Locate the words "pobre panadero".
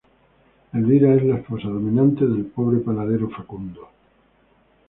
2.45-3.29